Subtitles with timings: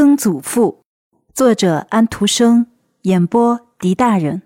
[0.00, 0.80] 曾祖父，
[1.34, 2.68] 作者安徒生，
[3.02, 4.40] 演播狄大人。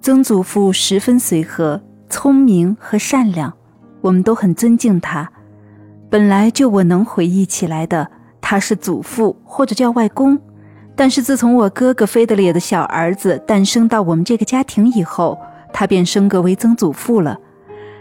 [0.00, 3.52] 曾祖父十分随和、聪明和善良，
[4.00, 5.28] 我们都很尊敬他。
[6.08, 8.08] 本来就我能回忆起来的，
[8.40, 10.40] 他是祖父或者叫外公。
[10.94, 15.36] 但是自从我哥哥菲德烈的小儿子诞生到我们这个家庭以后，
[15.72, 17.36] 他便升格为曾祖父了。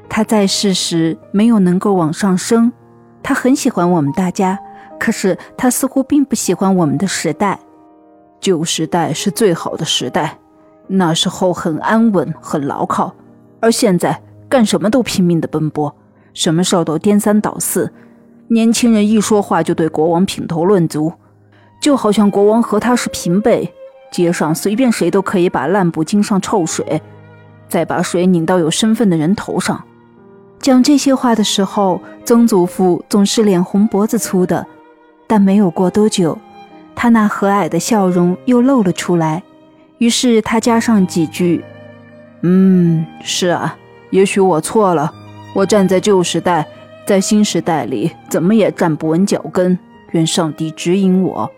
[0.07, 2.71] 他在世时没有能够往上升，
[3.23, 4.59] 他很喜欢我们大家，
[5.05, 7.59] 可是他似乎并不喜欢我们的时代。
[8.39, 10.39] 旧时代是最好的时代，
[10.87, 13.13] 那时候很安稳，很牢靠，
[13.59, 15.95] 而现在干什么都拼命的奔波，
[16.33, 17.93] 什么事儿都颠三倒四。
[18.47, 21.13] 年轻人一说话就对国王品头论足，
[21.79, 23.71] 就好像国王和他是平辈，
[24.11, 26.99] 街上随便谁都可以把烂布巾上臭水，
[27.69, 29.83] 再把水拧到有身份的人头上。
[30.59, 34.65] 讲这些话的时候，曾祖父总是脸红脖子粗的，
[35.27, 36.37] 但没有过多久，
[36.95, 39.43] 他那和蔼的笑容又露了出来。
[39.97, 41.63] 于是他加上几句
[42.43, 43.77] ：“嗯，是啊，
[44.09, 45.11] 也许我错了。
[45.53, 46.67] 我站在旧时代，
[47.05, 49.77] 在新时代里怎么也站不稳脚跟。
[50.11, 51.49] 愿上帝指引我。”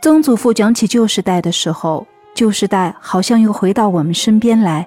[0.00, 4.86] 曾祖父讲起旧时代的时候，旧时代好像又回到我们身边来。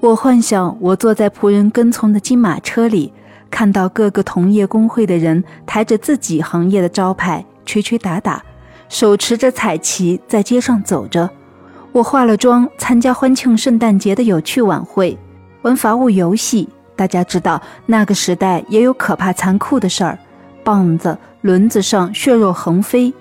[0.00, 3.12] 我幻想，我坐在仆人跟从的金马车里，
[3.50, 8.42] 看到各个同业工会的人抬着自己行业的招牌，捶捶打打，
[8.88, 11.28] 手持着彩旗在街上走着。
[11.92, 15.18] 我化了妆，参加欢庆圣诞节的有趣晚会，
[15.62, 16.68] 玩法务游戏。
[16.94, 20.18] 大家知道，那个时代也有可怕残酷的事儿，
[20.62, 23.12] 棒子、轮子上血肉横飞。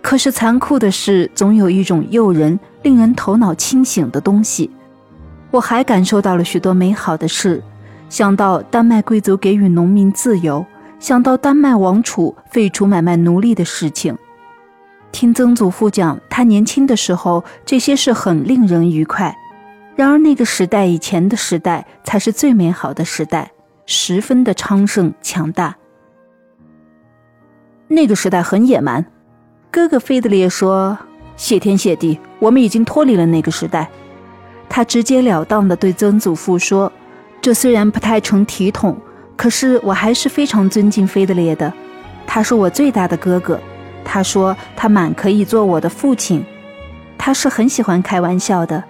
[0.00, 4.70] 可是残酷的是，总有一种诱人、令人头脑清醒的东西。
[5.50, 7.62] 我还感受到了许多美好的事，
[8.08, 10.64] 想到丹麦贵族给予农民自由，
[10.98, 14.16] 想到丹麦王储废除买卖奴隶的事情。
[15.12, 19.36] 听曾祖父讲，他年轻的时候这些事很令人愉快。
[19.96, 23.50] 然而那个时代以前的时代才是最美好的时代，
[23.86, 25.74] 十分的昌盛强大。
[27.88, 29.04] 那个时代很野蛮，
[29.70, 30.98] 哥哥菲德烈说
[31.36, 33.88] ：“谢天谢地，我们已经脱离了那个时代。”
[34.68, 36.92] 他直截了当地对曾祖父说
[37.46, 39.00] ：“这虽然不太成体统，
[39.36, 41.72] 可是我还是非常尊敬菲德烈的。
[42.26, 43.56] 他是我最大的哥哥。
[44.04, 46.44] 他说他满可以做我的父亲。
[47.16, 48.82] 他是很喜欢开玩笑的。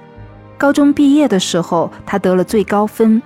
[0.57, 3.21] 高中毕业的时候，他得了最高分。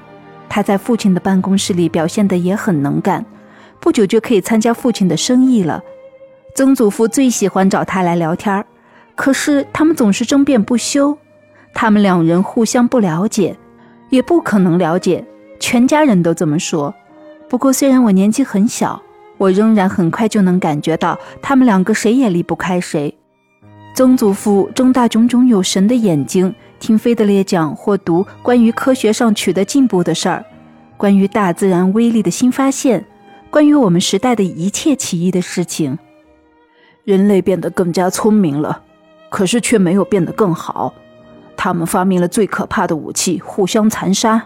[0.49, 3.25] 他在父亲的办公室里表现得也很能干，
[3.79, 5.81] 不久就可以参加父亲的生意了。
[6.57, 8.65] 曾祖父最喜欢找他来聊天
[9.15, 11.17] 可是他们总是争辩不休。”
[11.73, 13.57] 他们两人互相不了解，
[14.11, 15.25] 也不可能了解。
[15.59, 16.95] 全家人都这么说。
[17.49, 19.03] 不过，虽然我年纪很小，
[19.39, 23.15] 我仍然很快就能感觉到他们两个谁也离不开谁。
[23.95, 30.45] 曾祖父睁大炯炯有神的眼睛，听菲德烈讲或读关于科学上取得进步的事儿，
[30.97, 33.05] 关于大自然威力的新发现，
[33.51, 35.99] 关于我们时代的一切奇异的事情。
[37.05, 38.83] 人类变得更加聪明了，
[39.29, 40.95] 可是却没有变得更好。
[41.63, 44.43] 他们发明了最可怕的武器，互相残杀。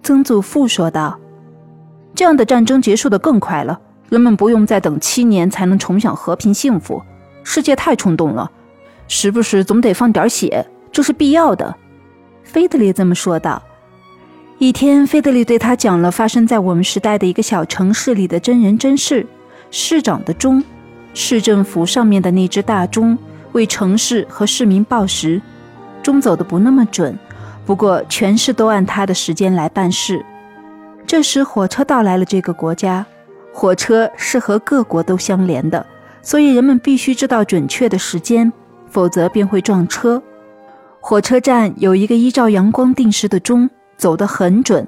[0.00, 1.18] 曾祖父说道
[2.14, 7.02] ：“这样的战争结束的更快了，人们不用再等七年才能重享和平幸福。
[7.42, 8.48] 世界太冲动了，
[9.08, 11.74] 时不时总得放点血，这是必要的。”
[12.44, 13.60] 菲德烈这么说道。
[14.58, 19.26] 一天，菲德烈对他讲了发生在我们时代的一个小城市里的真人真事：
[19.72, 20.62] 市长的钟，
[21.12, 23.18] 市政府上面的那只大钟，
[23.50, 25.42] 为城市和市民报时。
[26.02, 27.18] 钟走的不那么准，
[27.64, 30.24] 不过全市都按他的时间来办事。
[31.06, 33.04] 这时火车到来了这个国家，
[33.52, 35.84] 火车是和各国都相连的，
[36.22, 38.52] 所以人们必须知道准确的时间，
[38.88, 40.22] 否则便会撞车。
[41.00, 44.86] 火车站有一个依照阳光定时的钟，走得很准，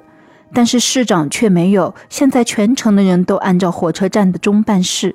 [0.52, 1.94] 但是市长却没有。
[2.08, 5.14] 现在全城的人都按照火车站的钟办事。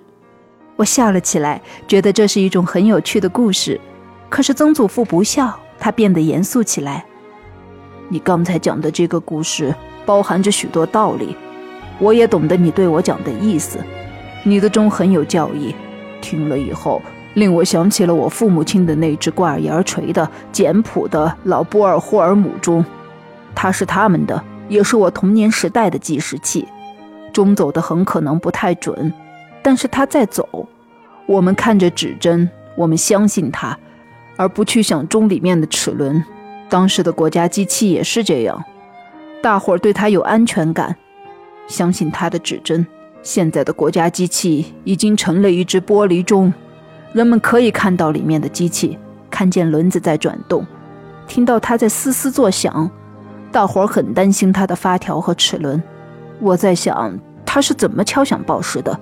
[0.75, 3.79] 我笑了起来，觉得这是一种很有趣的故事。
[4.29, 5.57] 可是曾祖父不笑。
[5.79, 7.05] 他变得严肃起来。
[8.09, 9.73] 你刚才讲的这个故事
[10.05, 11.35] 包含着许多道理，
[11.99, 13.79] 我也懂得你对我讲的意思。
[14.43, 15.75] 你的钟很有教义，
[16.21, 17.01] 听了以后
[17.33, 22.83] 令我想起了我父母亲的那只挂耳沿垂的简朴的老波尔霍尔姆钟，
[23.53, 26.67] 它是他们的，也是我童年时代的计时器。
[27.33, 29.13] 钟走的很可能不太准，
[29.61, 30.67] 但是它在走。
[31.27, 33.77] 我们看着指针，我们相信它。
[34.37, 36.23] 而不去想钟里面的齿轮，
[36.69, 38.63] 当时的国家机器也是这样，
[39.41, 40.95] 大伙儿对他有安全感，
[41.67, 42.85] 相信他的指针，
[43.21, 46.53] 现在的国家机器已经成了一只玻璃钟，
[47.13, 48.97] 人们可以看到里面的机器，
[49.29, 50.65] 看见轮子在转动，
[51.27, 52.89] 听到它在嘶嘶作响。
[53.51, 55.81] 大伙儿很担心它的发条和齿轮。
[56.39, 58.99] 我在想，它是怎么敲响报时的？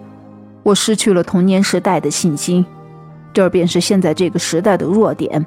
[0.64, 2.66] 我失去了童年时代的信心，
[3.36, 5.46] 这便是现在这个时代的弱点。